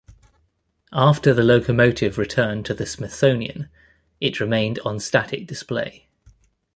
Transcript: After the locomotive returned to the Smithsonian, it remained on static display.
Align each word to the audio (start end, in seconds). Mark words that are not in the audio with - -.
After 0.91 1.31
the 1.31 1.43
locomotive 1.43 2.17
returned 2.17 2.65
to 2.65 2.73
the 2.73 2.87
Smithsonian, 2.87 3.69
it 4.19 4.39
remained 4.39 4.79
on 4.83 4.99
static 4.99 5.45
display. 5.45 6.07